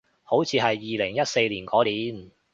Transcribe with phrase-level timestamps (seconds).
[0.23, 2.31] 好似係二零一四嗰年